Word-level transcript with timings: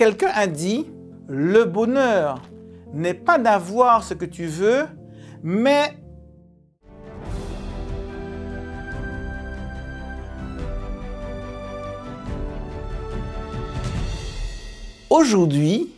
Quelqu'un 0.00 0.30
a 0.32 0.46
dit, 0.46 0.86
le 1.28 1.64
bonheur 1.66 2.40
n'est 2.94 3.12
pas 3.12 3.36
d'avoir 3.36 4.02
ce 4.02 4.14
que 4.14 4.24
tu 4.24 4.46
veux, 4.46 4.86
mais 5.42 5.94
Aujourd'hui, 15.10 15.92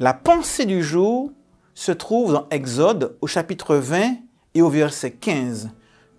la 0.00 0.12
pensée 0.12 0.64
du 0.64 0.82
jour 0.82 1.30
se 1.72 1.92
trouve 1.92 2.32
dans 2.32 2.48
Exode 2.50 3.16
au 3.20 3.28
chapitre 3.28 3.76
20 3.76 4.16
et 4.54 4.62
au 4.62 4.68
verset 4.68 5.12
15. 5.12 5.70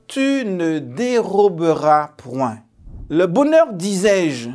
Tu 0.07 0.45
ne 0.45 0.79
déroberas 0.79 2.11
point. 2.15 2.59
Le 3.09 3.25
bonheur, 3.25 3.73
disais-je, 3.73 4.49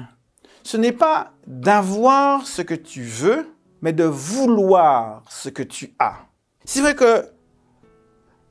ce 0.62 0.76
n'est 0.76 0.92
pas 0.92 1.32
d'avoir 1.46 2.46
ce 2.46 2.62
que 2.62 2.74
tu 2.74 3.02
veux, 3.02 3.48
mais 3.80 3.92
de 3.92 4.04
vouloir 4.04 5.22
ce 5.28 5.48
que 5.48 5.62
tu 5.62 5.94
as. 5.98 6.16
C'est 6.64 6.80
vrai 6.80 6.94
que 6.94 7.26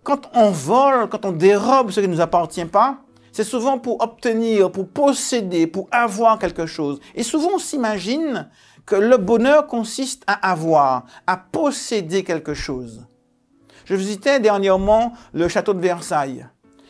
quand 0.04 0.30
on 0.34 0.52
vole, 0.52 1.08
quand 1.10 1.26
on 1.26 1.32
dérobe 1.32 1.92
ce 1.92 2.00
qui 2.00 2.08
ne 2.08 2.14
nous 2.14 2.22
appartient 2.22 2.66
pas, 2.66 2.98
c'est 3.32 3.46
souvent 3.46 3.80
pour 3.80 4.02
obtenir, 4.04 4.72
pour 4.72 4.90
posséder, 4.90 5.68
pour 5.68 5.88
avoir 5.92 6.38
quelque 6.38 6.66
chose. 6.66 7.00
Et 7.16 7.24
souvent 7.24 7.52
on 7.56 7.60
s'imagine 7.60 8.50
que 8.86 8.96
le 8.96 9.18
bonheur 9.18 9.68
consiste 9.68 10.24
à 10.28 10.52
avoir, 10.52 11.06
à 11.28 11.38
posséder 11.38 12.24
quelque 12.24 12.54
chose. 12.54 13.06
Je 13.86 13.96
visitais 13.96 14.40
dernièrement 14.40 15.14
le 15.34 15.48
château 15.48 15.74
de 15.74 15.80
Versailles. 15.80 16.46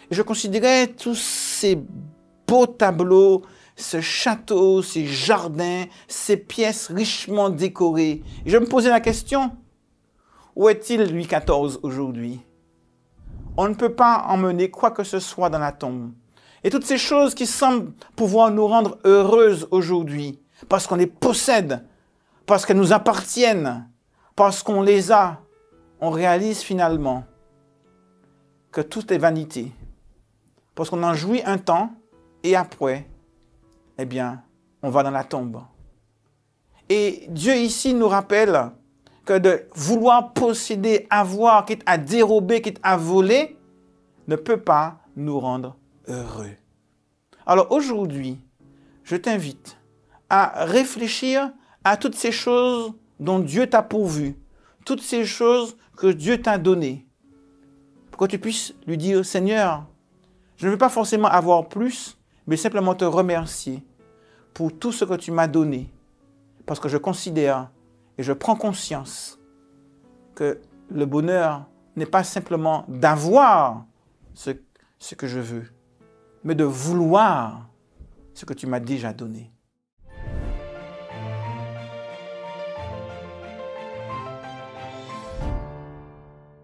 Et 0.10 0.16
je 0.16 0.22
considérais 0.22 0.88
tous 0.88 1.16
ces 1.16 1.80
beaux 2.52 2.68
tableaux, 2.68 3.44
ce 3.78 4.02
château, 4.02 4.82
ces 4.82 5.06
jardins, 5.06 5.86
ces 6.10 6.36
pièces 6.36 6.92
richement 6.92 7.50
décorées. 7.50 8.24
Je 8.46 8.58
me 8.58 8.66
posais 8.66 8.90
la 8.90 9.00
question, 9.00 9.56
où 10.58 10.68
est-il 10.68 11.10
Louis 11.10 11.28
XIV 11.28 11.80
aujourd'hui? 11.82 12.42
On 13.56 13.70
ne 13.70 13.74
peut 13.74 13.94
pas 13.94 14.26
emmener 14.28 14.70
quoi 14.70 14.92
que 14.92 15.06
ce 15.06 15.20
soit 15.20 15.50
dans 15.50 15.60
la 15.60 15.72
tombe. 15.72 16.12
Et 16.66 16.70
toutes 16.70 16.84
ces 16.84 16.98
choses 16.98 17.34
qui 17.34 17.46
semblent 17.46 17.94
pouvoir 18.18 18.52
nous 18.52 18.68
rendre 18.68 18.98
heureuses 19.06 19.70
aujourd'hui, 19.72 20.38
parce 20.68 20.88
qu'on 20.88 20.98
les 20.98 21.08
possède, 21.08 21.86
parce 22.46 22.66
qu'elles 22.66 22.76
nous 22.76 22.92
appartiennent, 22.92 23.88
parce 24.36 24.62
qu'on 24.62 24.82
les 24.82 25.14
a, 25.14 25.40
on 26.02 26.10
réalise 26.10 26.60
finalement 26.60 27.24
que 28.74 28.82
tout 28.82 29.14
est 29.14 29.18
vanité. 29.18 29.72
Parce 30.76 30.90
qu'on 30.90 31.04
en 31.04 31.14
jouit 31.14 31.44
un 31.46 31.58
temps 31.58 31.94
et 32.44 32.56
après, 32.56 33.08
eh 33.98 34.06
bien, 34.06 34.44
on 34.82 34.90
va 34.90 35.04
dans 35.04 35.12
la 35.12 35.24
tombe. 35.24 35.62
Et 36.90 37.26
Dieu 37.30 37.56
ici 37.56 37.94
nous 37.94 38.08
rappelle 38.08 38.72
que 39.26 39.38
de 39.38 39.64
vouloir 39.76 40.34
posséder, 40.34 41.08
avoir, 41.10 41.66
quitte 41.66 41.84
à 41.86 41.98
dérober, 41.98 42.62
quitte 42.62 42.80
à 42.84 42.98
voler, 42.98 43.58
ne 44.28 44.36
peut 44.36 44.58
pas 44.58 45.00
nous 45.16 45.40
rendre 45.40 45.78
heureux. 46.08 46.52
Alors 47.46 47.72
aujourd'hui, 47.72 48.40
je 49.04 49.16
t'invite 49.16 49.78
à 50.30 50.66
réfléchir 50.66 51.52
à 51.84 51.98
toutes 51.98 52.16
ces 52.16 52.32
choses 52.32 52.94
dont 53.20 53.40
Dieu 53.40 53.68
t'a 53.68 53.84
pourvu, 53.84 54.36
toutes 54.86 55.02
ces 55.02 55.26
choses 55.26 55.78
que 55.96 56.08
Dieu 56.08 56.42
t'a 56.42 56.58
données, 56.58 57.06
pour 58.10 58.20
que 58.22 58.26
tu 58.26 58.40
puisses 58.40 58.74
lui 58.88 58.98
dire, 58.98 59.26
Seigneur, 59.26 59.86
je 60.58 60.66
ne 60.66 60.72
veux 60.72 60.78
pas 60.78 60.90
forcément 60.90 61.28
avoir 61.28 61.70
plus, 61.70 62.18
mais 62.52 62.58
simplement 62.58 62.94
te 62.96 63.06
remercier 63.06 63.82
pour 64.54 64.78
tout 64.78 64.92
ce 64.92 65.06
que 65.06 65.14
tu 65.14 65.32
m'as 65.32 65.48
donné, 65.48 65.90
parce 66.66 66.82
que 66.82 66.90
je 66.90 66.98
considère 66.98 67.72
et 68.18 68.24
je 68.24 68.34
prends 68.34 68.58
conscience 68.58 69.40
que 70.36 70.60
le 70.90 71.06
bonheur 71.06 71.66
n'est 71.96 72.06
pas 72.06 72.26
simplement 72.26 72.84
d'avoir 72.90 73.86
ce, 74.34 74.50
ce 75.00 75.16
que 75.16 75.28
je 75.28 75.40
veux, 75.40 75.64
mais 76.44 76.54
de 76.54 76.66
vouloir 76.66 77.70
ce 78.34 78.44
que 78.44 78.54
tu 78.54 78.68
m'as 78.68 78.82
déjà 78.82 79.14
donné. 79.14 79.50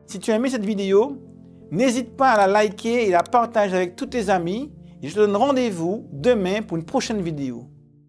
Si 0.05 0.19
tu 0.19 0.33
as 0.33 0.35
aimé 0.35 0.49
cette 0.49 0.65
vidéo, 0.65 1.17
n'hésite 1.71 2.17
pas 2.17 2.31
à 2.31 2.45
la 2.45 2.47
liker 2.47 3.07
et 3.07 3.09
la 3.09 3.23
partager 3.23 3.77
avec 3.77 3.95
tous 3.95 4.07
tes 4.07 4.29
amis. 4.29 4.73
Et 5.01 5.09
je 5.09 5.13
te 5.13 5.19
donne 5.19 5.35
rendez-vous 5.35 6.07
demain 6.11 6.61
pour 6.61 6.77
une 6.77 6.85
prochaine 6.85 7.21
vidéo. 7.21 7.69